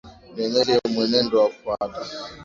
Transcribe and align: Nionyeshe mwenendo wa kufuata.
Nionyeshe 0.33 0.75
mwenendo 0.93 1.35
wa 1.41 1.45
kufuata. 1.51 1.99